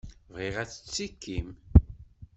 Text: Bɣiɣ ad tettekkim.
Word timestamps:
Bɣiɣ 0.33 0.55
ad 0.61 0.69
tettekkim. 0.71 1.47